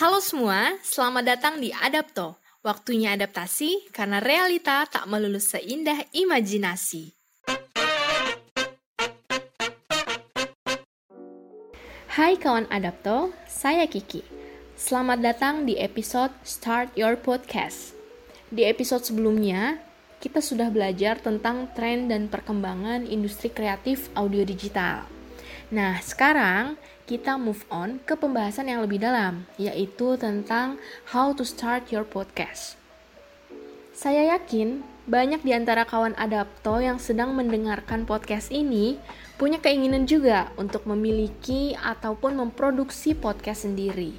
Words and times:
Halo 0.00 0.16
semua, 0.24 0.80
selamat 0.80 1.24
datang 1.28 1.54
di 1.60 1.68
Adapto. 1.76 2.40
Waktunya 2.64 3.12
adaptasi 3.12 3.92
karena 3.92 4.16
realita 4.16 4.88
tak 4.88 5.04
melulu 5.04 5.36
seindah 5.36 6.08
imajinasi. 6.16 7.12
Hai 12.16 12.40
kawan 12.40 12.64
Adapto, 12.72 13.36
saya 13.44 13.84
Kiki. 13.84 14.24
Selamat 14.72 15.20
datang 15.20 15.68
di 15.68 15.76
episode 15.76 16.32
Start 16.48 16.96
Your 16.96 17.20
Podcast. 17.20 17.92
Di 18.48 18.64
episode 18.64 19.04
sebelumnya, 19.04 19.84
kita 20.16 20.40
sudah 20.40 20.72
belajar 20.72 21.20
tentang 21.20 21.68
tren 21.76 22.08
dan 22.08 22.32
perkembangan 22.32 23.04
industri 23.04 23.52
kreatif 23.52 24.08
audio 24.16 24.48
digital. 24.48 25.19
Nah, 25.70 26.02
sekarang 26.02 26.74
kita 27.06 27.38
move 27.38 27.62
on 27.70 28.02
ke 28.02 28.18
pembahasan 28.18 28.66
yang 28.66 28.82
lebih 28.82 28.98
dalam, 28.98 29.46
yaitu 29.54 30.18
tentang 30.18 30.82
how 31.14 31.30
to 31.30 31.46
start 31.46 31.94
your 31.94 32.02
podcast. 32.02 32.74
Saya 33.94 34.34
yakin 34.34 34.82
banyak 35.06 35.46
di 35.46 35.54
antara 35.54 35.86
kawan 35.86 36.18
adapto 36.18 36.82
yang 36.82 36.98
sedang 36.98 37.38
mendengarkan 37.38 38.02
podcast 38.02 38.50
ini 38.50 38.98
punya 39.38 39.62
keinginan 39.62 40.10
juga 40.10 40.50
untuk 40.58 40.90
memiliki 40.90 41.78
ataupun 41.78 42.34
memproduksi 42.34 43.14
podcast 43.14 43.62
sendiri. 43.62 44.10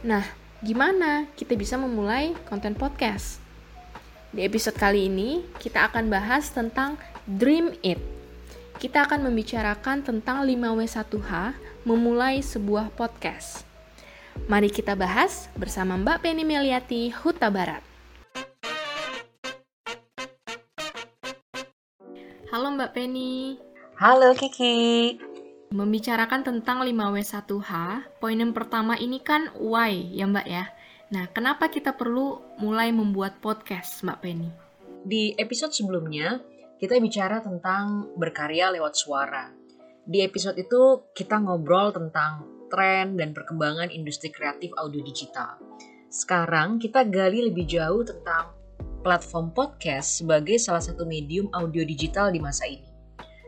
Nah, 0.00 0.24
gimana 0.64 1.28
kita 1.36 1.60
bisa 1.60 1.76
memulai 1.76 2.32
konten 2.48 2.72
podcast? 2.72 3.36
Di 4.32 4.48
episode 4.48 4.80
kali 4.80 5.12
ini, 5.12 5.44
kita 5.60 5.92
akan 5.92 6.08
bahas 6.08 6.48
tentang 6.48 6.96
Dream 7.28 7.76
It. 7.84 8.15
Kita 8.76 9.08
akan 9.08 9.32
membicarakan 9.32 10.04
tentang 10.04 10.44
5W1H 10.44 11.56
memulai 11.88 12.44
sebuah 12.44 12.92
podcast. 12.92 13.64
Mari 14.52 14.68
kita 14.68 14.92
bahas 14.92 15.48
bersama 15.56 15.96
Mbak 15.96 16.20
Penny 16.20 16.44
Meliati, 16.44 17.08
Huta 17.08 17.48
Barat. 17.48 17.80
Halo 22.52 22.68
Mbak 22.76 22.92
Penny. 22.92 23.56
Halo 23.96 24.36
Kiki. 24.36 25.16
Membicarakan 25.72 26.44
tentang 26.44 26.84
5W1H, 26.84 27.72
poin 28.20 28.36
yang 28.36 28.52
pertama 28.52 29.00
ini 29.00 29.24
kan 29.24 29.56
why 29.56 29.96
ya 30.12 30.28
Mbak 30.28 30.46
ya. 30.52 30.68
Nah, 31.16 31.24
kenapa 31.32 31.72
kita 31.72 31.96
perlu 31.96 32.44
mulai 32.60 32.92
membuat 32.92 33.40
podcast, 33.40 34.04
Mbak 34.04 34.18
Penny? 34.20 34.52
Di 35.00 35.32
episode 35.40 35.72
sebelumnya, 35.72 36.44
kita 36.76 37.00
bicara 37.00 37.40
tentang 37.40 38.12
berkarya 38.20 38.68
lewat 38.72 38.92
suara. 38.96 39.48
Di 40.06 40.22
episode 40.22 40.60
itu, 40.60 41.08
kita 41.16 41.40
ngobrol 41.40 41.90
tentang 41.90 42.46
tren 42.68 43.16
dan 43.16 43.32
perkembangan 43.32 43.88
industri 43.90 44.28
kreatif 44.28 44.70
audio 44.76 45.00
digital. 45.02 45.56
Sekarang, 46.12 46.78
kita 46.78 47.02
gali 47.08 47.48
lebih 47.48 47.66
jauh 47.66 48.04
tentang 48.06 48.54
platform 49.02 49.50
podcast 49.54 50.22
sebagai 50.22 50.58
salah 50.60 50.82
satu 50.82 51.06
medium 51.08 51.50
audio 51.56 51.82
digital 51.82 52.30
di 52.30 52.38
masa 52.38 52.68
ini. 52.68 52.86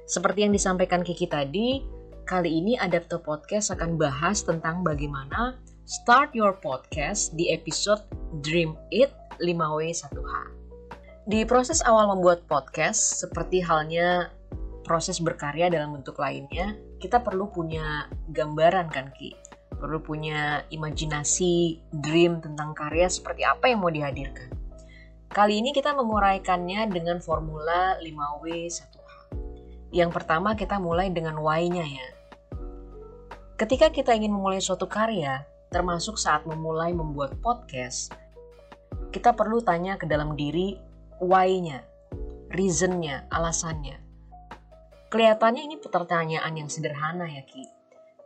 Seperti 0.08 0.48
yang 0.48 0.54
disampaikan 0.56 1.04
Kiki 1.04 1.28
tadi, 1.28 1.84
kali 2.24 2.60
ini 2.64 2.80
Adapto 2.80 3.20
Podcast 3.20 3.74
akan 3.76 4.00
bahas 4.00 4.40
tentang 4.40 4.80
bagaimana 4.80 5.60
Start 5.84 6.32
Your 6.32 6.56
Podcast 6.56 7.36
di 7.36 7.52
episode 7.52 8.00
Dream 8.40 8.72
It 8.88 9.12
5W1H. 9.36 10.57
Di 11.28 11.44
proses 11.44 11.84
awal 11.84 12.08
membuat 12.08 12.48
podcast, 12.48 13.20
seperti 13.20 13.60
halnya 13.60 14.32
proses 14.88 15.20
berkarya 15.20 15.68
dalam 15.68 15.92
bentuk 15.92 16.16
lainnya, 16.16 16.72
kita 17.04 17.20
perlu 17.20 17.52
punya 17.52 18.08
gambaran 18.32 18.88
kan 18.88 19.12
Ki? 19.12 19.36
Perlu 19.76 20.00
punya 20.00 20.64
imajinasi, 20.72 21.84
dream 21.92 22.40
tentang 22.40 22.72
karya 22.72 23.12
seperti 23.12 23.44
apa 23.44 23.68
yang 23.68 23.84
mau 23.84 23.92
dihadirkan. 23.92 24.48
Kali 25.28 25.60
ini 25.60 25.76
kita 25.76 25.92
menguraikannya 25.92 26.88
dengan 26.88 27.20
formula 27.20 28.00
5W1H. 28.00 28.80
Yang 29.92 30.10
pertama 30.16 30.56
kita 30.56 30.80
mulai 30.80 31.12
dengan 31.12 31.36
why-nya 31.44 31.84
ya. 31.84 32.08
Ketika 33.60 33.92
kita 33.92 34.16
ingin 34.16 34.32
memulai 34.32 34.64
suatu 34.64 34.88
karya, 34.88 35.44
termasuk 35.68 36.16
saat 36.16 36.48
memulai 36.48 36.96
membuat 36.96 37.36
podcast, 37.44 38.16
kita 39.12 39.36
perlu 39.36 39.60
tanya 39.60 40.00
ke 40.00 40.08
dalam 40.08 40.32
diri 40.32 40.87
why-nya, 41.18 41.82
reason-nya, 42.54 43.26
alasannya. 43.30 43.98
Kelihatannya 45.08 45.62
ini 45.66 45.76
pertanyaan 45.80 46.54
yang 46.54 46.70
sederhana 46.70 47.26
ya 47.26 47.42
Ki. 47.42 47.64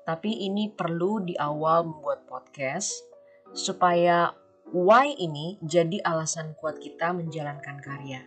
Tapi 0.02 0.50
ini 0.50 0.68
perlu 0.68 1.22
di 1.22 1.38
awal 1.38 1.86
membuat 1.86 2.26
podcast 2.26 2.90
supaya 3.54 4.34
why 4.74 5.14
ini 5.14 5.62
jadi 5.62 6.02
alasan 6.02 6.58
kuat 6.58 6.82
kita 6.82 7.14
menjalankan 7.14 7.78
karya. 7.78 8.26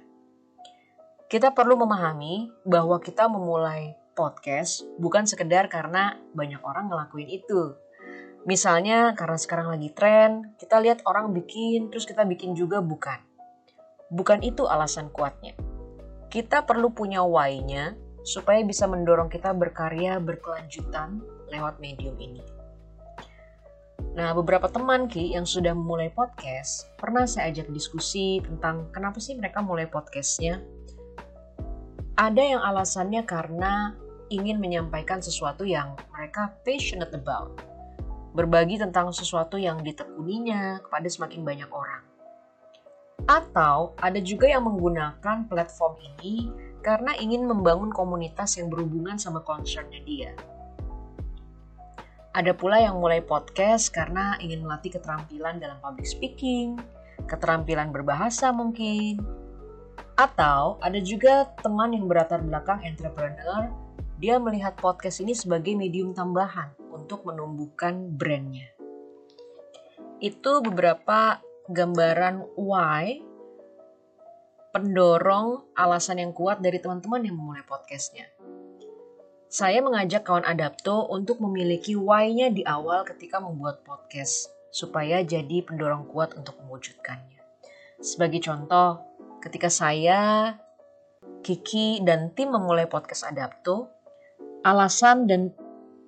Kita 1.27 1.51
perlu 1.51 1.75
memahami 1.75 2.47
bahwa 2.63 3.01
kita 3.03 3.27
memulai 3.27 3.97
podcast 4.15 4.87
bukan 5.01 5.27
sekedar 5.27 5.67
karena 5.67 6.15
banyak 6.31 6.63
orang 6.63 6.87
ngelakuin 6.87 7.27
itu, 7.27 7.75
Misalnya 8.45 9.17
karena 9.17 9.41
sekarang 9.41 9.73
lagi 9.73 9.89
tren, 9.89 10.53
kita 10.61 10.77
lihat 10.77 11.01
orang 11.09 11.33
bikin, 11.33 11.89
terus 11.89 12.05
kita 12.05 12.21
bikin 12.29 12.53
juga 12.53 12.77
bukan. 12.77 13.17
Bukan 14.13 14.45
itu 14.45 14.69
alasan 14.69 15.09
kuatnya. 15.09 15.57
Kita 16.29 16.65
perlu 16.65 16.91
punya 16.91 17.23
why-nya 17.25 17.95
supaya 18.25 18.61
bisa 18.65 18.89
mendorong 18.89 19.29
kita 19.29 19.53
berkarya 19.53 20.17
berkelanjutan 20.17 21.21
lewat 21.53 21.77
medium 21.77 22.17
ini. 22.17 22.41
Nah, 24.15 24.31
beberapa 24.31 24.71
teman 24.71 25.11
Ki 25.11 25.35
yang 25.35 25.43
sudah 25.43 25.75
memulai 25.75 26.07
podcast, 26.09 26.87
pernah 26.95 27.27
saya 27.27 27.51
ajak 27.51 27.67
diskusi 27.75 28.39
tentang 28.39 28.87
kenapa 28.95 29.19
sih 29.19 29.35
mereka 29.35 29.59
mulai 29.59 29.91
podcastnya. 29.91 30.63
Ada 32.15 32.43
yang 32.55 32.61
alasannya 32.63 33.27
karena 33.27 33.91
ingin 34.31 34.57
menyampaikan 34.57 35.19
sesuatu 35.19 35.67
yang 35.67 35.99
mereka 36.15 36.55
passionate 36.63 37.11
about 37.11 37.59
berbagi 38.35 38.75
tentang 38.75 39.15
sesuatu 39.15 39.55
yang 39.55 39.79
ditekuninya 39.79 40.83
kepada 40.83 41.07
semakin 41.07 41.41
banyak 41.47 41.71
orang. 41.71 41.94
Atau 43.25 43.97
ada 43.97 44.21
juga 44.21 44.45
yang 44.45 44.69
menggunakan 44.69 45.49
platform 45.49 45.97
ini 45.97 46.53
karena 46.85 47.17
ingin 47.17 47.49
membangun 47.49 47.89
komunitas 47.89 48.61
yang 48.61 48.69
berhubungan 48.69 49.17
sama 49.17 49.41
concernnya 49.41 50.01
dia. 50.05 50.31
Ada 52.35 52.53
pula 52.53 52.77
yang 52.83 52.99
mulai 53.01 53.23
podcast 53.23 53.89
karena 53.89 54.37
ingin 54.43 54.61
melatih 54.61 54.99
keterampilan 54.99 55.57
dalam 55.57 55.79
public 55.81 56.05
speaking, 56.05 56.77
keterampilan 57.25 57.89
berbahasa 57.89 58.51
mungkin. 58.51 59.23
Atau 60.19 60.77
ada 60.83 60.99
juga 61.01 61.49
teman 61.63 61.95
yang 61.95 62.05
berlatar 62.05 62.43
belakang 62.43 62.83
entrepreneur, 62.83 63.71
dia 64.19 64.35
melihat 64.37 64.77
podcast 64.77 65.23
ini 65.23 65.33
sebagai 65.33 65.73
medium 65.73 66.13
tambahan 66.13 66.71
untuk 66.93 67.25
menumbuhkan 67.25 68.13
brandnya. 68.15 68.71
Itu 70.19 70.63
beberapa 70.63 71.39
gambaran 71.65 72.45
why 72.61 73.17
pendorong 74.69 75.65
alasan 75.73 76.21
yang 76.21 76.35
kuat 76.35 76.61
dari 76.61 76.77
teman-teman 76.77 77.25
yang 77.25 77.33
memulai 77.39 77.65
podcastnya. 77.65 78.29
Saya 79.49 79.79
mengajak 79.79 80.27
kawan 80.27 80.43
Adapto 80.43 81.07
untuk 81.09 81.39
memiliki 81.39 81.95
why-nya 81.95 82.51
di 82.51 82.61
awal 82.67 83.07
ketika 83.07 83.39
membuat 83.39 83.87
podcast, 83.87 84.51
supaya 84.67 85.23
jadi 85.23 85.63
pendorong 85.63 86.11
kuat 86.11 86.35
untuk 86.35 86.59
mewujudkannya. 86.59 87.39
Sebagai 88.03 88.43
contoh, 88.43 88.99
ketika 89.39 89.71
saya, 89.71 90.51
Kiki, 91.39 92.03
dan 92.03 92.35
tim 92.35 92.51
memulai 92.51 92.83
podcast 92.83 93.23
Adapto, 93.31 93.87
alasan 94.67 95.23
dan 95.23 95.55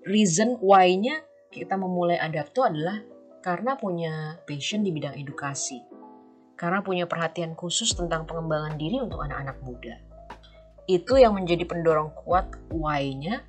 reason 0.03 0.59
why-nya 0.59 1.23
kita 1.49 1.79
memulai 1.79 2.19
Adapto 2.19 2.67
adalah 2.67 2.99
karena 3.41 3.77
punya 3.77 4.41
passion 4.45 4.81
di 4.81 4.91
bidang 4.91 5.17
edukasi. 5.17 5.81
Karena 6.57 6.81
punya 6.81 7.05
perhatian 7.05 7.53
khusus 7.53 7.93
tentang 7.93 8.25
pengembangan 8.25 8.81
diri 8.81 8.97
untuk 8.97 9.21
anak-anak 9.21 9.57
muda. 9.61 9.95
Itu 10.89 11.21
yang 11.21 11.37
menjadi 11.37 11.69
pendorong 11.69 12.15
kuat 12.25 12.49
why-nya 12.73 13.45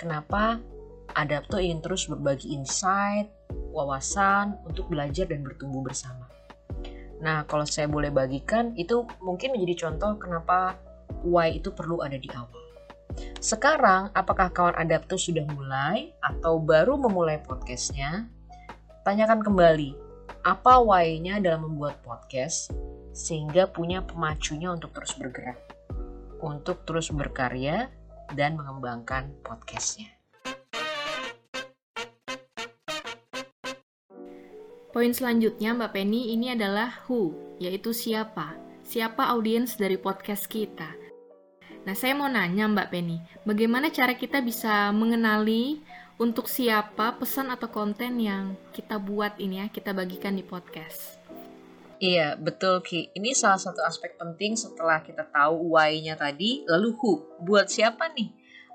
kenapa 0.00 0.62
Adapto 1.16 1.56
ingin 1.56 1.80
terus 1.80 2.04
berbagi 2.12 2.52
insight, 2.52 3.32
wawasan 3.72 4.58
untuk 4.68 4.92
belajar 4.92 5.24
dan 5.24 5.40
bertumbuh 5.40 5.80
bersama. 5.80 6.28
Nah, 7.24 7.48
kalau 7.48 7.64
saya 7.64 7.88
boleh 7.88 8.12
bagikan, 8.12 8.76
itu 8.76 9.06
mungkin 9.24 9.56
menjadi 9.56 9.88
contoh 9.88 10.20
kenapa 10.20 10.76
why 11.24 11.56
itu 11.56 11.72
perlu 11.72 12.04
ada 12.04 12.20
di 12.20 12.28
awal. 12.36 12.52
Sekarang, 13.40 14.12
apakah 14.12 14.52
kawan 14.52 14.76
adaptus 14.76 15.30
sudah 15.30 15.48
mulai 15.48 16.12
atau 16.20 16.60
baru 16.60 17.00
memulai 17.00 17.40
podcastnya? 17.40 18.28
Tanyakan 19.06 19.38
kembali, 19.38 19.94
apa 20.42 20.82
why-nya 20.82 21.38
dalam 21.38 21.70
membuat 21.70 22.02
podcast 22.02 22.74
sehingga 23.14 23.70
punya 23.70 24.02
pemacunya 24.02 24.74
untuk 24.74 24.90
terus 24.98 25.14
bergerak, 25.14 25.62
untuk 26.42 26.82
terus 26.82 27.14
berkarya 27.14 27.86
dan 28.34 28.58
mengembangkan 28.58 29.30
podcastnya. 29.46 30.10
Poin 34.90 35.14
selanjutnya 35.14 35.78
Mbak 35.78 35.94
Penny 35.94 36.34
ini 36.34 36.58
adalah 36.58 37.06
who, 37.06 37.30
yaitu 37.62 37.94
siapa. 37.94 38.58
Siapa 38.82 39.30
audiens 39.30 39.78
dari 39.78 40.02
podcast 40.02 40.50
kita. 40.50 40.90
Nah, 41.86 41.94
saya 41.94 42.18
mau 42.18 42.26
nanya 42.26 42.66
Mbak 42.66 42.90
Penny, 42.90 43.22
bagaimana 43.46 43.86
cara 43.94 44.18
kita 44.18 44.42
bisa 44.42 44.90
mengenali 44.90 45.78
untuk 46.16 46.48
siapa 46.48 47.16
pesan 47.16 47.52
atau 47.52 47.68
konten 47.68 48.16
yang 48.20 48.56
kita 48.72 48.96
buat 48.96 49.36
ini 49.36 49.64
ya, 49.64 49.66
kita 49.68 49.92
bagikan 49.92 50.36
di 50.36 50.44
podcast? 50.44 51.20
Iya, 51.96 52.36
betul 52.36 52.84
Ki. 52.84 53.08
Ini 53.16 53.32
salah 53.32 53.56
satu 53.56 53.80
aspek 53.84 54.20
penting 54.20 54.52
setelah 54.56 55.00
kita 55.00 55.24
tahu 55.32 55.76
why-nya 55.76 56.16
tadi, 56.16 56.64
lalu 56.68 56.92
who, 57.00 57.24
buat 57.40 57.72
siapa 57.72 58.12
nih 58.12 58.28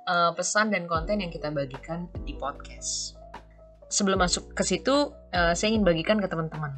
uh, 0.09 0.33
pesan 0.33 0.73
dan 0.73 0.89
konten 0.89 1.21
yang 1.21 1.29
kita 1.29 1.53
bagikan 1.53 2.09
di 2.25 2.33
podcast 2.33 3.21
sebelum 3.91 4.23
masuk 4.23 4.55
ke 4.55 4.63
situ, 4.63 5.11
uh, 5.11 5.53
saya 5.53 5.75
ingin 5.75 5.83
bagikan 5.83 6.17
ke 6.17 6.25
teman-teman. 6.31 6.71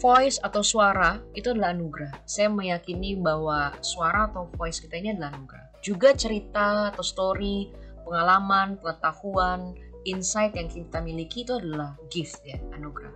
Voice 0.00 0.40
atau 0.40 0.64
suara 0.64 1.20
itu 1.36 1.52
adalah 1.52 1.74
anugerah. 1.76 2.24
Saya 2.24 2.48
meyakini 2.48 3.18
bahwa 3.20 3.74
suara 3.84 4.30
atau 4.30 4.48
voice 4.56 4.80
kita 4.80 4.96
ini 4.96 5.12
adalah 5.12 5.34
anugerah. 5.36 5.66
Juga 5.84 6.14
cerita 6.16 6.94
atau 6.94 7.04
story, 7.04 7.68
pengalaman, 8.06 8.80
pengetahuan, 8.80 9.76
insight 10.08 10.56
yang 10.56 10.68
kita 10.70 10.98
miliki 11.00 11.44
itu 11.44 11.56
adalah 11.56 11.96
gift 12.08 12.40
ya, 12.42 12.56
anugerah. 12.74 13.12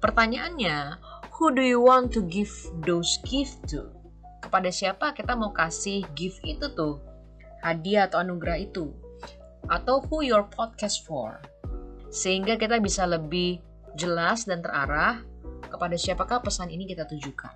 Pertanyaannya, 0.00 0.96
who 1.36 1.52
do 1.52 1.60
you 1.60 1.82
want 1.82 2.08
to 2.14 2.24
give 2.26 2.50
those 2.86 3.20
gift 3.28 3.60
to? 3.68 3.90
Kepada 4.40 4.72
siapa 4.72 5.12
kita 5.12 5.36
mau 5.36 5.52
kasih 5.52 6.06
gift 6.16 6.40
itu 6.42 6.72
tuh? 6.72 7.02
Hadiah 7.60 8.08
atau 8.08 8.24
anugerah 8.24 8.56
itu? 8.62 8.88
Atau 9.68 10.00
who 10.08 10.24
your 10.24 10.48
podcast 10.48 11.04
for? 11.04 11.36
sehingga 12.10 12.58
kita 12.58 12.82
bisa 12.82 13.06
lebih 13.06 13.62
jelas 13.94 14.44
dan 14.44 14.60
terarah 14.60 15.22
kepada 15.70 15.94
siapakah 15.94 16.42
pesan 16.42 16.68
ini 16.68 16.84
kita 16.84 17.06
tujukan. 17.06 17.54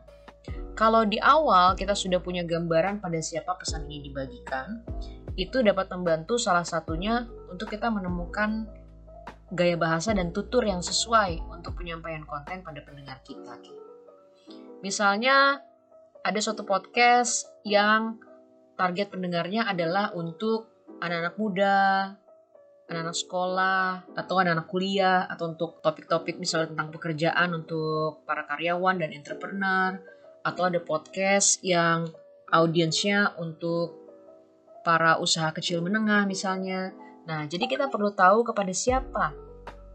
Kalau 0.74 1.06
di 1.06 1.18
awal 1.22 1.78
kita 1.78 1.94
sudah 1.94 2.18
punya 2.18 2.42
gambaran 2.46 2.98
pada 2.98 3.18
siapa 3.22 3.54
pesan 3.58 3.86
ini 3.86 4.10
dibagikan, 4.10 4.82
itu 5.34 5.62
dapat 5.66 5.90
membantu 5.90 6.38
salah 6.38 6.62
satunya 6.62 7.26
untuk 7.50 7.70
kita 7.70 7.90
menemukan 7.90 8.70
gaya 9.54 9.78
bahasa 9.78 10.14
dan 10.14 10.30
tutur 10.30 10.62
yang 10.66 10.82
sesuai 10.82 11.42
untuk 11.50 11.78
penyampaian 11.78 12.22
konten 12.26 12.62
pada 12.62 12.80
pendengar 12.82 13.18
kita. 13.26 13.58
Misalnya 14.82 15.62
ada 16.24 16.40
suatu 16.40 16.62
podcast 16.62 17.50
yang 17.66 18.18
target 18.74 19.10
pendengarnya 19.10 19.66
adalah 19.66 20.10
untuk 20.14 20.70
anak-anak 20.98 21.34
muda, 21.38 21.78
anak-anak 22.90 23.16
sekolah 23.16 23.88
atau 24.12 24.34
anak-anak 24.38 24.68
kuliah 24.68 25.24
atau 25.26 25.54
untuk 25.54 25.80
topik-topik 25.80 26.36
misalnya 26.36 26.74
tentang 26.76 26.88
pekerjaan 26.92 27.50
untuk 27.56 28.22
para 28.28 28.44
karyawan 28.44 29.00
dan 29.00 29.10
entrepreneur 29.14 29.98
atau 30.44 30.62
ada 30.68 30.80
podcast 30.84 31.64
yang 31.64 32.12
audiensnya 32.52 33.32
untuk 33.40 34.03
para 34.84 35.16
usaha 35.18 35.50
kecil 35.50 35.80
menengah 35.80 36.28
misalnya. 36.28 36.92
Nah, 37.24 37.48
jadi 37.48 37.64
kita 37.64 37.88
perlu 37.88 38.12
tahu 38.12 38.44
kepada 38.44 38.70
siapa 38.70 39.32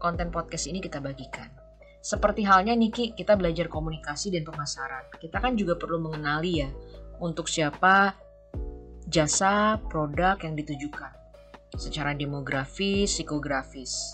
konten 0.02 0.34
podcast 0.34 0.66
ini 0.66 0.82
kita 0.82 0.98
bagikan. 0.98 1.46
Seperti 2.00 2.42
halnya 2.42 2.74
Niki, 2.74 3.12
kita 3.14 3.36
belajar 3.36 3.68
komunikasi 3.68 4.34
dan 4.34 4.42
pemasaran. 4.42 5.06
Kita 5.20 5.38
kan 5.38 5.54
juga 5.54 5.78
perlu 5.78 6.00
mengenali 6.00 6.64
ya 6.64 6.70
untuk 7.20 7.46
siapa 7.46 8.16
jasa 9.06 9.76
produk 9.92 10.40
yang 10.40 10.56
ditujukan 10.56 11.12
secara 11.76 12.16
demografis, 12.16 13.14
psikografis. 13.14 14.10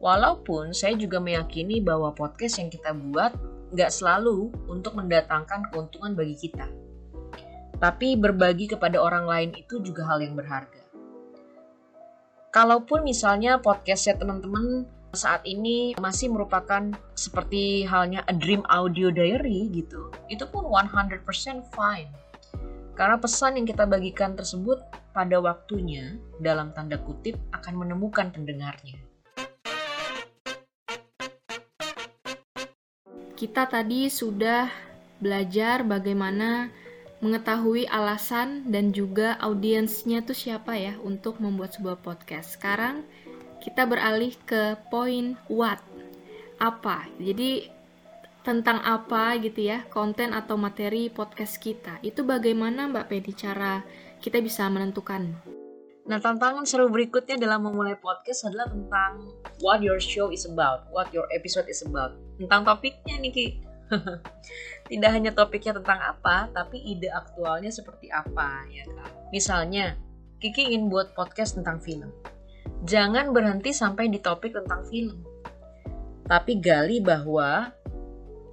Walaupun 0.00 0.72
saya 0.72 0.96
juga 0.96 1.20
meyakini 1.20 1.84
bahwa 1.84 2.16
podcast 2.16 2.56
yang 2.56 2.72
kita 2.72 2.96
buat 2.96 3.36
nggak 3.70 3.92
selalu 3.92 4.50
untuk 4.66 4.96
mendatangkan 4.96 5.70
keuntungan 5.70 6.16
bagi 6.16 6.34
kita. 6.34 6.66
Tapi 7.80 8.12
berbagi 8.12 8.68
kepada 8.68 9.00
orang 9.00 9.24
lain 9.24 9.50
itu 9.56 9.80
juga 9.80 10.04
hal 10.04 10.20
yang 10.20 10.36
berharga. 10.36 10.84
Kalaupun 12.52 13.08
misalnya 13.08 13.56
podcastnya 13.56 14.20
teman-teman 14.20 14.84
saat 15.16 15.40
ini 15.48 15.96
masih 15.96 16.28
merupakan 16.28 16.92
seperti 17.16 17.88
halnya 17.88 18.20
a 18.28 18.36
dream 18.36 18.60
audio 18.68 19.08
diary 19.08 19.72
gitu, 19.72 20.12
itu 20.28 20.44
pun 20.44 20.68
100% 20.68 21.24
fine. 21.72 22.12
Karena 22.92 23.16
pesan 23.16 23.56
yang 23.56 23.64
kita 23.64 23.88
bagikan 23.88 24.36
tersebut 24.36 24.84
pada 25.16 25.40
waktunya, 25.40 26.20
dalam 26.36 26.76
tanda 26.76 27.00
kutip, 27.00 27.40
akan 27.56 27.80
menemukan 27.80 28.28
pendengarnya. 28.28 29.00
Kita 33.40 33.64
tadi 33.72 34.12
sudah 34.12 34.68
belajar 35.16 35.80
bagaimana 35.80 36.68
mengetahui 37.20 37.84
alasan 37.84 38.68
dan 38.72 38.96
juga 38.96 39.36
audiensnya 39.44 40.24
tuh 40.24 40.36
siapa 40.36 40.76
ya 40.76 40.96
untuk 41.04 41.36
membuat 41.36 41.76
sebuah 41.76 42.00
podcast. 42.00 42.56
Sekarang 42.56 43.04
kita 43.60 43.84
beralih 43.84 44.32
ke 44.48 44.80
poin 44.88 45.36
what. 45.52 45.80
Apa? 46.56 47.08
Jadi 47.20 47.68
tentang 48.40 48.80
apa 48.80 49.36
gitu 49.36 49.68
ya 49.68 49.84
konten 49.92 50.32
atau 50.32 50.56
materi 50.56 51.12
podcast 51.12 51.60
kita. 51.60 52.00
Itu 52.00 52.24
bagaimana 52.24 52.88
Mbak 52.88 53.06
Pedi 53.12 53.32
cara 53.36 53.84
kita 54.20 54.40
bisa 54.40 54.64
menentukan. 54.72 55.36
Nah, 56.08 56.18
tantangan 56.18 56.64
seru 56.64 56.88
berikutnya 56.88 57.36
dalam 57.36 57.68
memulai 57.68 57.94
podcast 58.00 58.48
adalah 58.48 58.66
tentang 58.72 59.30
what 59.60 59.84
your 59.84 60.00
show 60.00 60.32
is 60.32 60.48
about, 60.48 60.88
what 60.90 61.12
your 61.12 61.28
episode 61.36 61.68
is 61.68 61.84
about. 61.84 62.16
Tentang 62.40 62.64
topiknya 62.64 63.20
nih, 63.20 63.30
Ki. 63.30 63.46
Tidak 64.90 65.10
hanya 65.10 65.30
topiknya 65.34 65.78
tentang 65.82 65.98
apa, 66.02 66.50
tapi 66.50 66.78
ide 66.82 67.10
aktualnya 67.10 67.70
seperti 67.70 68.10
apa, 68.10 68.66
ya 68.70 68.86
kan? 68.86 69.10
Misalnya, 69.30 69.94
Kiki 70.40 70.72
ingin 70.72 70.88
buat 70.88 71.12
podcast 71.12 71.60
tentang 71.60 71.84
film. 71.84 72.08
Jangan 72.88 73.36
berhenti 73.36 73.76
sampai 73.76 74.08
di 74.08 74.16
topik 74.24 74.56
tentang 74.56 74.88
film. 74.88 75.20
Tapi 76.24 76.56
gali 76.62 77.02
bahwa 77.04 77.68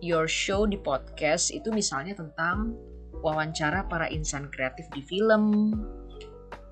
your 0.03 0.27
show 0.27 0.67
di 0.67 0.75
podcast 0.75 1.49
itu 1.55 1.71
misalnya 1.71 2.17
tentang 2.17 2.75
wawancara 3.23 3.87
para 3.87 4.11
insan 4.11 4.51
kreatif 4.51 4.85
di 4.91 5.01
film, 5.05 5.73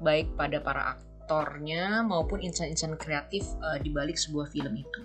baik 0.04 0.36
pada 0.36 0.60
para 0.62 1.00
aktornya 1.00 2.06
maupun 2.06 2.44
insan-insan 2.44 3.00
kreatif 3.00 3.46
uh, 3.66 3.80
di 3.82 3.90
balik 3.90 4.20
sebuah 4.20 4.52
film 4.52 4.78
itu. 4.78 5.02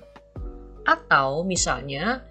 Atau 0.84 1.46
misalnya 1.46 2.24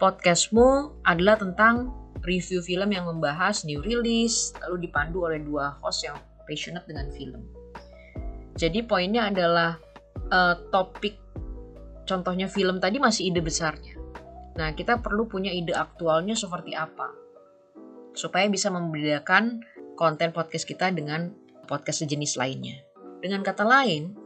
podcastmu 0.00 0.96
adalah 1.04 1.36
tentang 1.36 1.92
review 2.24 2.64
film 2.64 2.90
yang 2.90 3.04
membahas 3.04 3.68
new 3.68 3.84
release 3.84 4.56
lalu 4.64 4.88
dipandu 4.88 5.28
oleh 5.28 5.44
dua 5.44 5.76
host 5.84 6.08
yang 6.08 6.16
passionate 6.48 6.88
dengan 6.88 7.12
film. 7.12 7.44
Jadi 8.56 8.80
poinnya 8.84 9.28
adalah 9.28 9.76
uh, 10.32 10.56
topik 10.72 11.20
contohnya 12.08 12.48
film 12.48 12.80
tadi 12.80 12.96
masih 12.96 13.30
ide 13.30 13.44
besarnya. 13.44 13.94
Nah, 14.58 14.74
kita 14.74 14.98
perlu 14.98 15.30
punya 15.30 15.52
ide 15.52 15.76
aktualnya 15.76 16.34
seperti 16.34 16.74
apa 16.74 17.12
supaya 18.16 18.50
bisa 18.50 18.72
membedakan 18.72 19.62
konten 19.94 20.34
podcast 20.34 20.66
kita 20.66 20.90
dengan 20.90 21.30
podcast 21.70 22.02
sejenis 22.02 22.34
lainnya. 22.40 22.82
Dengan 23.20 23.44
kata 23.46 23.62
lain, 23.62 24.16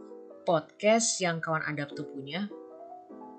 podcast 0.49 1.21
yang 1.21 1.43
kawan 1.43 1.67
Adapto 1.67 2.07
punya 2.09 2.49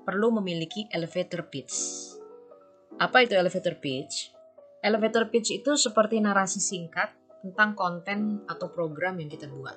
perlu 0.05 0.29
memiliki 0.37 0.85
elevator 0.93 1.49
pitch. 1.49 2.14
Apa 2.95 3.27
itu 3.27 3.35
elevator 3.35 3.75
pitch? 3.75 4.31
Elevator 4.79 5.27
pitch 5.27 5.59
itu 5.59 5.75
seperti 5.75 6.23
narasi 6.23 6.63
singkat 6.63 7.11
tentang 7.43 7.75
konten 7.75 8.47
atau 8.47 8.71
program 8.71 9.19
yang 9.19 9.27
kita 9.27 9.51
buat. 9.51 9.75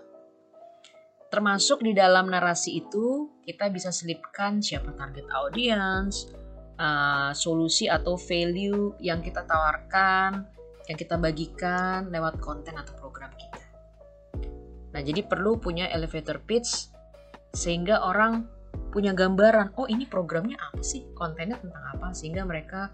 Termasuk 1.26 1.82
di 1.82 1.98
dalam 1.98 2.30
narasi 2.30 2.78
itu, 2.78 3.26
kita 3.42 3.74
bisa 3.74 3.90
selipkan 3.90 4.62
siapa 4.62 4.94
target 4.94 5.26
audience, 5.34 6.30
uh, 6.78 7.34
solusi 7.34 7.90
atau 7.90 8.14
value 8.14 8.94
yang 9.02 9.18
kita 9.18 9.42
tawarkan, 9.44 10.46
yang 10.86 10.96
kita 10.96 11.18
bagikan 11.18 12.14
lewat 12.14 12.38
konten 12.38 12.78
atau 12.78 12.94
program 12.96 13.34
kita. 13.34 13.66
Nah, 14.94 15.02
jadi 15.02 15.26
perlu 15.26 15.58
punya 15.58 15.90
elevator 15.90 16.38
pitch 16.38 16.86
sehingga 17.50 17.98
orang 18.06 18.46
punya 18.94 19.10
gambaran, 19.10 19.74
oh 19.74 19.90
ini 19.90 20.06
programnya 20.06 20.56
apa 20.56 20.80
sih, 20.86 21.04
kontennya 21.12 21.60
tentang 21.60 21.84
apa, 21.98 22.14
sehingga 22.14 22.46
mereka 22.46 22.88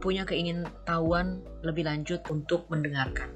punya 0.00 0.24
keingintahuan 0.24 1.44
lebih 1.60 1.84
lanjut 1.84 2.24
untuk 2.32 2.64
mendengarkan. 2.72 3.28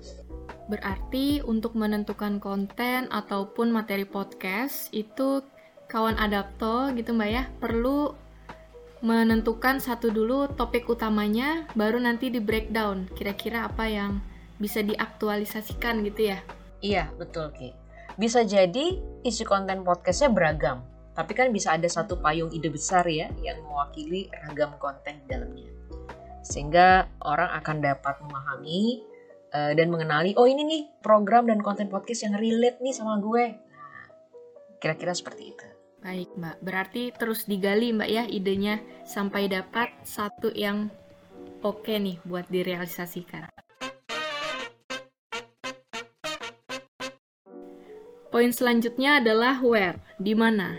Berarti 0.64 1.44
untuk 1.44 1.76
menentukan 1.76 2.40
konten 2.40 3.08
ataupun 3.12 3.68
materi 3.68 4.08
podcast 4.08 4.88
itu 4.96 5.44
kawan 5.92 6.16
adapto 6.16 6.88
gitu 6.96 7.12
mbak 7.12 7.28
ya 7.28 7.44
perlu 7.60 8.16
menentukan 9.04 9.84
satu 9.84 10.08
dulu 10.08 10.48
topik 10.56 10.88
utamanya, 10.88 11.68
baru 11.76 12.00
nanti 12.00 12.32
di 12.32 12.40
breakdown 12.40 13.04
kira-kira 13.12 13.68
apa 13.68 13.84
yang 13.84 14.24
bisa 14.56 14.80
diaktualisasikan 14.80 16.00
gitu 16.08 16.32
ya. 16.32 16.40
Iya, 16.80 17.12
betul 17.20 17.52
Ki. 17.52 17.76
Bisa 18.16 18.48
jadi 18.48 18.96
isi 19.20 19.44
konten 19.44 19.84
podcastnya 19.84 20.32
beragam. 20.32 20.88
Tapi 21.12 21.36
kan 21.36 21.52
bisa 21.52 21.76
ada 21.76 21.86
satu 21.86 22.18
payung 22.18 22.50
ide 22.50 22.72
besar 22.72 23.04
ya 23.06 23.28
yang 23.44 23.60
mewakili 23.62 24.26
ragam 24.32 24.72
konten 24.80 25.20
di 25.22 25.26
dalamnya. 25.30 25.70
Sehingga 26.44 27.08
orang 27.24 27.48
akan 27.56 27.76
dapat 27.80 28.20
memahami 28.20 29.00
uh, 29.56 29.72
dan 29.72 29.88
mengenali, 29.88 30.36
oh 30.36 30.44
ini 30.44 30.62
nih 30.68 30.82
program 31.00 31.48
dan 31.48 31.64
konten 31.64 31.88
podcast 31.88 32.28
yang 32.28 32.36
relate 32.36 32.84
nih 32.84 32.92
sama 32.92 33.16
gue. 33.16 33.56
Nah, 33.56 34.04
kira-kira 34.76 35.16
seperti 35.16 35.56
itu. 35.56 35.66
Baik 36.04 36.36
Mbak, 36.36 36.56
berarti 36.60 37.02
terus 37.16 37.48
digali 37.48 37.88
Mbak 37.96 38.10
ya 38.12 38.28
idenya 38.28 38.84
sampai 39.08 39.48
dapat 39.48 39.88
satu 40.04 40.52
yang 40.52 40.92
oke 41.64 41.96
nih 41.96 42.20
buat 42.28 42.44
direalisasikan. 42.52 43.48
Poin 48.28 48.50
selanjutnya 48.52 49.24
adalah 49.24 49.64
where, 49.64 49.96
di 50.20 50.36
mana. 50.36 50.76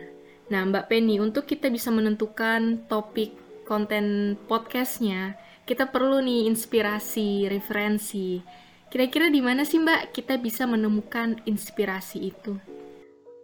Nah, 0.52 0.62
Mbak 0.70 0.94
Penny, 0.94 1.18
untuk 1.18 1.50
kita 1.50 1.74
bisa 1.74 1.90
menentukan 1.90 2.86
topik 2.86 3.34
konten 3.66 4.38
podcastnya, 4.46 5.34
kita 5.66 5.90
perlu 5.90 6.22
nih 6.22 6.46
inspirasi, 6.46 7.50
referensi. 7.50 8.38
Kira-kira 8.86 9.34
di 9.34 9.42
mana 9.42 9.66
sih 9.66 9.82
Mbak 9.82 10.14
kita 10.14 10.38
bisa 10.38 10.70
menemukan 10.70 11.42
inspirasi 11.50 12.30
itu? 12.30 12.54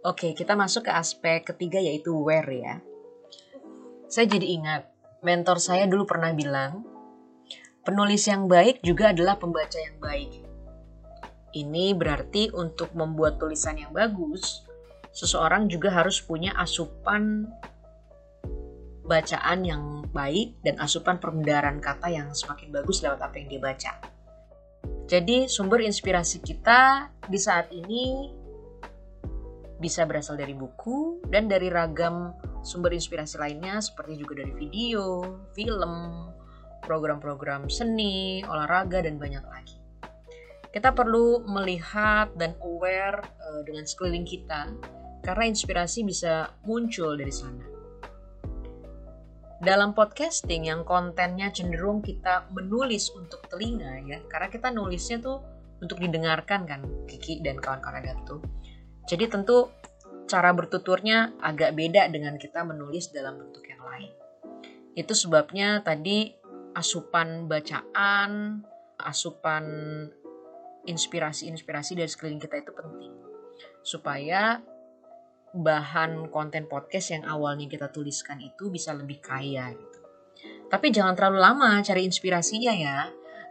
Oke, 0.06 0.34
kita 0.34 0.54
masuk 0.54 0.86
ke 0.86 0.92
aspek 0.94 1.42
ketiga 1.42 1.82
yaitu 1.82 2.14
where 2.14 2.46
ya. 2.46 2.78
Saya 4.06 4.30
jadi 4.30 4.46
ingat, 4.54 4.82
mentor 5.26 5.58
saya 5.58 5.90
dulu 5.90 6.06
pernah 6.06 6.30
bilang, 6.30 6.86
penulis 7.82 8.22
yang 8.30 8.46
baik 8.46 8.82
juga 8.86 9.10
adalah 9.10 9.34
pembaca 9.38 9.78
yang 9.78 9.98
baik. 9.98 10.30
Ini 11.52 11.92
berarti 11.98 12.54
untuk 12.54 12.94
membuat 12.94 13.42
tulisan 13.42 13.76
yang 13.76 13.90
bagus, 13.90 14.62
seseorang 15.10 15.68
juga 15.68 15.92
harus 15.92 16.22
punya 16.22 16.54
asupan 16.56 17.50
bacaan 19.06 19.66
yang 19.66 19.82
baik 20.10 20.60
dan 20.62 20.78
asupan 20.78 21.18
perbendaharaan 21.18 21.82
kata 21.82 22.08
yang 22.12 22.30
semakin 22.32 22.70
bagus 22.70 23.02
lewat 23.02 23.18
apa 23.18 23.34
yang 23.40 23.48
dia 23.50 23.60
baca. 23.62 23.92
Jadi 25.10 25.50
sumber 25.50 25.82
inspirasi 25.84 26.40
kita 26.40 27.10
di 27.26 27.38
saat 27.38 27.68
ini 27.74 28.30
bisa 29.82 30.06
berasal 30.06 30.38
dari 30.38 30.54
buku 30.54 31.26
dan 31.26 31.50
dari 31.50 31.66
ragam 31.66 32.32
sumber 32.62 32.94
inspirasi 32.94 33.34
lainnya 33.36 33.82
seperti 33.82 34.22
juga 34.22 34.38
dari 34.38 34.54
video, 34.54 35.26
film, 35.58 36.30
program-program 36.86 37.66
seni, 37.66 38.46
olahraga, 38.46 39.02
dan 39.02 39.18
banyak 39.18 39.42
lagi 39.42 39.82
kita 40.72 40.88
perlu 40.96 41.44
melihat 41.44 42.32
dan 42.40 42.56
aware 42.64 43.20
uh, 43.20 43.60
dengan 43.68 43.84
sekeliling 43.84 44.24
kita 44.24 44.72
karena 45.20 45.44
inspirasi 45.46 46.02
bisa 46.02 46.48
muncul 46.64 47.14
dari 47.14 47.30
sana. 47.30 47.71
Dalam 49.62 49.94
podcasting 49.94 50.66
yang 50.66 50.82
kontennya 50.82 51.54
cenderung 51.54 52.02
kita 52.02 52.50
menulis 52.50 53.14
untuk 53.14 53.46
telinga 53.46 54.02
ya, 54.10 54.18
karena 54.26 54.50
kita 54.50 54.74
nulisnya 54.74 55.22
tuh 55.22 55.38
untuk 55.78 56.02
didengarkan 56.02 56.66
kan 56.66 56.82
Kiki 57.06 57.38
dan 57.46 57.62
kawan-kawan 57.62 58.26
tuh. 58.26 58.42
Jadi 59.06 59.30
tentu 59.30 59.70
cara 60.26 60.50
bertuturnya 60.50 61.38
agak 61.38 61.78
beda 61.78 62.10
dengan 62.10 62.42
kita 62.42 62.66
menulis 62.66 63.14
dalam 63.14 63.38
bentuk 63.38 63.62
yang 63.70 63.86
lain. 63.86 64.10
Itu 64.98 65.14
sebabnya 65.14 65.78
tadi 65.86 66.34
asupan 66.74 67.46
bacaan, 67.46 68.66
asupan 68.98 69.64
inspirasi-inspirasi 70.90 71.94
dari 71.94 72.10
sekeliling 72.10 72.42
kita 72.42 72.66
itu 72.66 72.74
penting 72.74 73.14
supaya 73.86 74.58
bahan 75.52 76.32
konten 76.32 76.64
podcast 76.64 77.12
yang 77.12 77.24
awalnya 77.28 77.68
kita 77.68 77.92
tuliskan 77.92 78.40
itu 78.40 78.72
bisa 78.72 78.96
lebih 78.96 79.20
kaya 79.20 79.72
gitu. 79.76 80.00
Tapi 80.72 80.88
jangan 80.88 81.12
terlalu 81.12 81.38
lama 81.44 81.70
cari 81.84 82.08
inspirasinya 82.08 82.72
ya. 82.72 82.98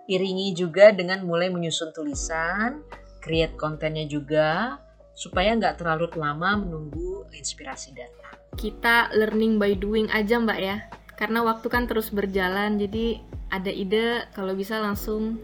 Iringi 0.09 0.57
juga 0.57 0.89
dengan 0.89 1.21
mulai 1.21 1.53
menyusun 1.53 1.93
tulisan, 1.93 2.81
create 3.21 3.53
kontennya 3.53 4.09
juga, 4.09 4.81
supaya 5.13 5.53
nggak 5.53 5.77
terlalu 5.77 6.09
lama 6.17 6.57
menunggu 6.57 7.29
inspirasi 7.37 7.93
datang. 7.93 8.33
Kita 8.57 9.13
learning 9.13 9.61
by 9.61 9.77
doing 9.77 10.09
aja 10.09 10.41
mbak 10.41 10.59
ya, 10.59 10.77
karena 11.15 11.45
waktu 11.45 11.69
kan 11.69 11.85
terus 11.85 12.09
berjalan, 12.09 12.81
jadi 12.81 13.21
ada 13.53 13.69
ide 13.69 14.25
kalau 14.33 14.57
bisa 14.57 14.81
langsung 14.81 15.37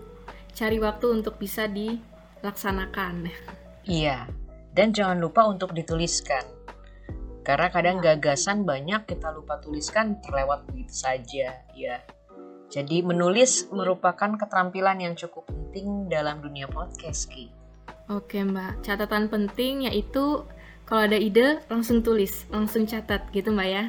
cari 0.57 0.81
waktu 0.81 1.21
untuk 1.21 1.37
bisa 1.37 1.69
dilaksanakan. 1.69 3.29
Iya, 3.85 4.25
dan 4.77 4.93
jangan 4.93 5.17
lupa 5.17 5.49
untuk 5.49 5.73
dituliskan. 5.73 6.45
Karena 7.41 7.73
kadang 7.73 7.97
iya. 8.05 8.13
gagasan 8.13 8.61
banyak 8.61 9.09
kita 9.09 9.33
lupa 9.33 9.57
tuliskan 9.57 10.21
terlewat 10.21 10.69
begitu 10.69 10.93
saja, 10.93 11.65
ya. 11.73 11.97
Jadi 12.69 13.01
menulis 13.01 13.65
merupakan 13.73 14.37
keterampilan 14.37 15.01
yang 15.01 15.17
cukup 15.17 15.49
penting 15.49 16.05
dalam 16.11 16.45
dunia 16.45 16.69
podcast, 16.69 17.25
Ki. 17.31 17.49
Oke, 18.13 18.45
Mbak. 18.45 18.85
Catatan 18.85 19.31
penting 19.33 19.89
yaitu 19.89 20.45
kalau 20.85 21.01
ada 21.09 21.17
ide 21.17 21.57
langsung 21.73 22.05
tulis, 22.05 22.45
langsung 22.53 22.85
catat 22.85 23.25
gitu, 23.33 23.49
Mbak 23.49 23.69
ya. 23.71 23.83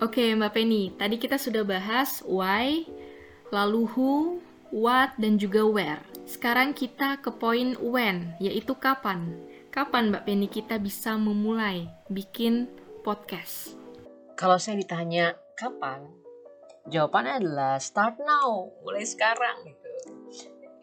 Oke, 0.00 0.32
Mbak 0.36 0.52
Penny, 0.52 0.92
tadi 0.96 1.16
kita 1.20 1.36
sudah 1.36 1.64
bahas 1.64 2.20
why, 2.24 2.84
lalu 3.52 3.84
who, 3.96 4.40
what, 4.72 5.12
dan 5.16 5.36
juga 5.40 5.64
where. 5.64 6.09
Sekarang 6.30 6.78
kita 6.78 7.18
ke 7.18 7.34
poin 7.34 7.74
when, 7.82 8.38
yaitu 8.38 8.78
kapan. 8.78 9.34
Kapan 9.74 10.14
Mbak 10.14 10.22
Penny 10.30 10.46
kita 10.46 10.78
bisa 10.78 11.18
memulai 11.18 11.90
bikin 12.06 12.70
podcast? 13.02 13.74
Kalau 14.38 14.54
saya 14.54 14.78
ditanya 14.78 15.34
kapan, 15.58 16.06
jawabannya 16.86 17.42
adalah 17.42 17.82
start 17.82 18.22
now, 18.22 18.70
mulai 18.86 19.02
sekarang 19.02 19.74
gitu. 19.74 19.90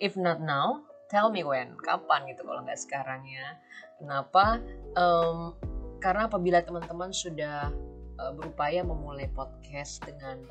If 0.03 0.19
not 0.19 0.43
now, 0.43 0.83
tell 1.07 1.31
me 1.31 1.47
when, 1.47 1.79
kapan 1.79 2.27
gitu 2.27 2.43
kalau 2.43 2.67
nggak 2.67 2.83
sekarang 2.83 3.23
ya. 3.23 3.55
Kenapa? 4.03 4.59
Um, 4.99 5.55
karena 6.03 6.27
apabila 6.27 6.59
teman-teman 6.59 7.15
sudah 7.15 7.71
uh, 8.19 8.35
berupaya 8.35 8.83
memulai 8.83 9.31
podcast 9.31 10.03
dengan 10.03 10.43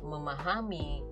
memahami 0.00 1.04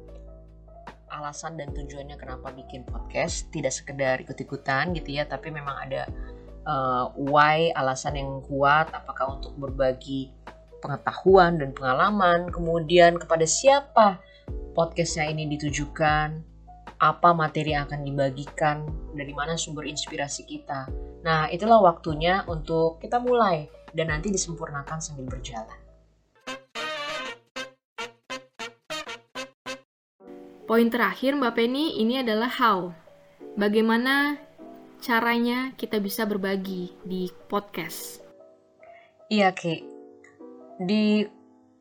alasan 1.13 1.61
dan 1.61 1.71
tujuannya 1.77 2.17
kenapa 2.17 2.49
bikin 2.51 2.83
podcast. 2.89 3.53
Tidak 3.53 3.71
sekedar 3.71 4.25
ikut-ikutan 4.25 4.97
gitu 4.97 5.21
ya 5.21 5.29
tapi 5.29 5.53
memang 5.53 5.77
ada 5.77 6.09
uh, 6.65 7.13
why 7.15 7.71
alasan 7.77 8.17
yang 8.17 8.41
kuat. 8.49 8.89
Apakah 8.97 9.37
untuk 9.37 9.53
berbagi 9.61 10.33
pengetahuan 10.81 11.61
dan 11.61 11.77
pengalaman? 11.77 12.49
Kemudian 12.49 13.21
kepada 13.21 13.45
siapa 13.45 14.19
podcastnya 14.73 15.29
ini 15.29 15.47
ditujukan? 15.53 16.43
Apa 17.03 17.35
materi 17.35 17.75
yang 17.75 17.91
akan 17.91 18.07
dibagikan? 18.07 18.87
Dari 19.13 19.35
mana 19.35 19.59
sumber 19.59 19.85
inspirasi 19.91 20.47
kita? 20.47 20.87
Nah 21.27 21.51
itulah 21.51 21.83
waktunya 21.83 22.47
untuk 22.47 23.03
kita 23.03 23.19
mulai 23.19 23.67
dan 23.93 24.15
nanti 24.15 24.31
disempurnakan 24.31 24.99
sambil 25.03 25.27
berjalan. 25.29 25.82
Poin 30.63 30.87
terakhir 30.87 31.35
Mbak 31.35 31.59
Penny 31.59 31.99
ini 31.99 32.23
adalah 32.23 32.47
how. 32.47 32.95
Bagaimana 33.59 34.39
caranya 35.03 35.75
kita 35.75 35.99
bisa 35.99 36.23
berbagi 36.23 36.95
di 37.03 37.27
podcast? 37.51 38.23
Iya, 39.27 39.51
Ki. 39.51 39.83
Di 40.79 41.27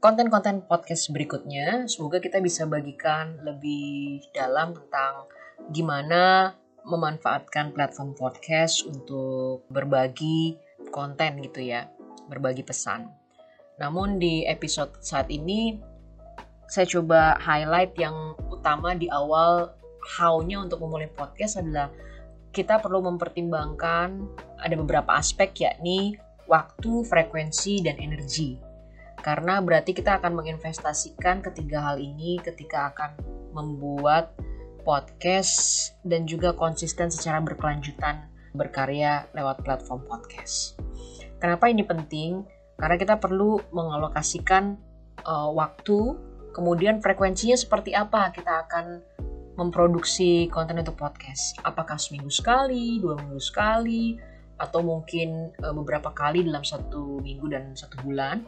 konten-konten 0.01 0.65
podcast 0.65 1.13
berikutnya, 1.13 1.85
semoga 1.85 2.17
kita 2.17 2.41
bisa 2.41 2.65
bagikan 2.65 3.37
lebih 3.45 4.25
dalam 4.33 4.73
tentang 4.73 5.29
gimana 5.69 6.57
memanfaatkan 6.81 7.77
platform 7.77 8.17
podcast 8.17 8.81
untuk 8.89 9.61
berbagi 9.69 10.57
konten 10.89 11.37
gitu 11.45 11.61
ya 11.61 11.85
berbagi 12.25 12.65
pesan. 12.65 13.05
Namun 13.77 14.17
di 14.17 14.41
episode 14.49 14.97
saat 15.05 15.29
ini 15.29 15.90
saya 16.71 16.87
coba 16.87 17.35
highlight 17.43 17.91
yang 17.99 18.31
utama 18.47 18.95
di 18.95 19.11
awal 19.11 19.75
how-nya 20.15 20.63
untuk 20.63 20.79
memulai 20.79 21.11
podcast 21.11 21.59
adalah 21.59 21.91
kita 22.55 22.79
perlu 22.79 23.03
mempertimbangkan 23.03 24.23
ada 24.55 24.75
beberapa 24.79 25.11
aspek 25.19 25.51
yakni 25.67 26.15
waktu, 26.47 27.03
frekuensi, 27.03 27.83
dan 27.83 27.99
energi. 27.99 28.55
Karena 29.19 29.59
berarti 29.59 29.91
kita 29.91 30.23
akan 30.23 30.31
menginvestasikan 30.31 31.43
ketiga 31.43 31.91
hal 31.91 31.99
ini 31.99 32.39
ketika 32.39 32.95
akan 32.95 33.19
membuat 33.51 34.31
podcast 34.87 35.91
dan 36.07 36.23
juga 36.23 36.55
konsisten 36.55 37.11
secara 37.11 37.43
berkelanjutan 37.43 38.31
berkarya 38.55 39.27
lewat 39.35 39.63
platform 39.63 40.07
podcast. 40.07 40.79
Kenapa 41.37 41.67
ini 41.67 41.83
penting? 41.83 42.47
Karena 42.79 42.95
kita 42.95 43.15
perlu 43.19 43.61
mengalokasikan 43.71 44.75
uh, 45.23 45.51
waktu, 45.53 46.30
kemudian 46.51 46.99
frekuensinya 46.99 47.55
seperti 47.55 47.95
apa 47.95 48.31
kita 48.31 48.67
akan 48.67 49.03
memproduksi 49.59 50.47
konten 50.47 50.79
untuk 50.79 50.95
podcast. 50.95 51.59
Apakah 51.61 51.99
seminggu 51.99 52.31
sekali, 52.31 52.97
dua 53.03 53.19
minggu 53.19 53.41
sekali, 53.41 54.15
atau 54.61 54.85
mungkin 54.85 55.51
uh, 55.61 55.73
beberapa 55.75 56.13
kali 56.13 56.45
dalam 56.45 56.63
satu 56.63 57.19
minggu 57.19 57.45
dan 57.51 57.73
satu 57.73 57.99
bulan. 58.05 58.45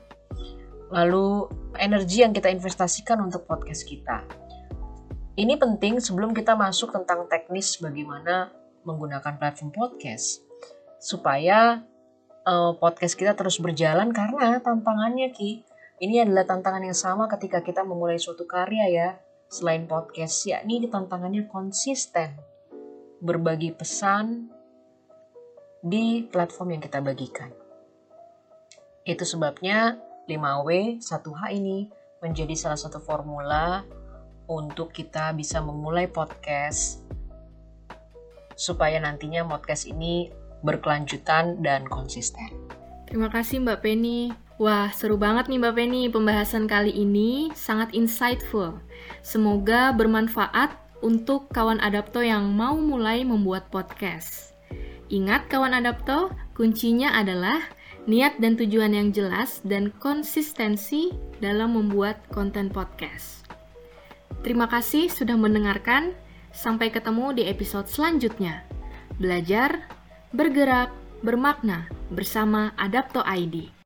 Lalu 0.93 1.49
energi 1.81 2.21
yang 2.21 2.31
kita 2.31 2.53
investasikan 2.53 3.17
untuk 3.17 3.49
podcast 3.49 3.83
kita. 3.89 4.21
Ini 5.33 5.57
penting 5.57 5.97
sebelum 5.97 6.37
kita 6.37 6.53
masuk 6.53 6.93
tentang 6.93 7.25
teknis 7.25 7.81
bagaimana 7.81 8.53
menggunakan 8.85 9.41
platform 9.41 9.73
podcast 9.73 10.45
supaya 11.01 11.81
uh, 12.45 12.77
podcast 12.77 13.17
kita 13.17 13.33
terus 13.33 13.57
berjalan 13.57 14.13
karena 14.13 14.61
tantangannya 14.61 15.33
Ki 15.33 15.65
ini 16.01 16.23
adalah 16.23 16.47
tantangan 16.47 16.81
yang 16.81 16.97
sama 16.97 17.29
ketika 17.29 17.61
kita 17.61 17.85
memulai 17.85 18.17
suatu 18.17 18.49
karya 18.49 18.85
ya 18.89 19.09
selain 19.51 19.85
podcast 19.85 20.49
yakni 20.49 20.81
tantangannya 20.89 21.45
konsisten 21.45 22.33
berbagi 23.21 23.69
pesan 23.77 24.49
di 25.83 26.25
platform 26.25 26.79
yang 26.79 26.81
kita 26.81 27.03
bagikan. 27.03 27.51
Itu 29.03 29.27
sebabnya 29.27 29.99
5W 30.25 30.97
1H 31.03 31.41
ini 31.51 31.91
menjadi 32.23 32.55
salah 32.55 32.79
satu 32.79 33.03
formula 33.03 33.83
untuk 34.47 34.95
kita 34.95 35.35
bisa 35.35 35.59
memulai 35.59 36.07
podcast 36.07 37.03
supaya 38.55 38.95
nantinya 39.03 39.43
podcast 39.43 39.91
ini 39.91 40.31
berkelanjutan 40.63 41.59
dan 41.59 41.83
konsisten. 41.91 42.47
Terima 43.07 43.27
kasih 43.27 43.59
Mbak 43.59 43.79
Penny. 43.83 44.31
Wah, 44.61 44.93
seru 44.93 45.17
banget 45.17 45.49
nih 45.49 45.57
Mbak 45.57 45.73
Penny. 45.73 46.03
Pembahasan 46.13 46.69
kali 46.69 46.93
ini 46.93 47.49
sangat 47.57 47.89
insightful. 47.97 48.77
Semoga 49.25 49.89
bermanfaat 49.97 50.77
untuk 51.01 51.49
kawan 51.49 51.81
adapto 51.81 52.21
yang 52.21 52.53
mau 52.53 52.77
mulai 52.77 53.25
membuat 53.25 53.73
podcast. 53.73 54.53
Ingat 55.09 55.49
kawan 55.49 55.73
adapto, 55.73 56.29
kuncinya 56.53 57.17
adalah 57.17 57.65
niat 58.05 58.37
dan 58.37 58.53
tujuan 58.53 58.93
yang 58.93 59.09
jelas 59.09 59.57
dan 59.65 59.89
konsistensi 59.97 61.09
dalam 61.41 61.73
membuat 61.73 62.21
konten 62.29 62.69
podcast. 62.69 63.43
Terima 64.45 64.69
kasih 64.69 65.09
sudah 65.09 65.35
mendengarkan. 65.35 66.13
Sampai 66.53 66.93
ketemu 66.93 67.33
di 67.33 67.49
episode 67.49 67.89
selanjutnya. 67.89 68.61
Belajar, 69.17 69.89
bergerak, 70.29 70.93
bermakna 71.25 71.89
bersama 72.13 72.69
Adapto 72.77 73.25
ID. 73.25 73.82